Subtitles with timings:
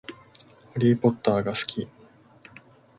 [0.73, 1.87] ハリーポッターが好き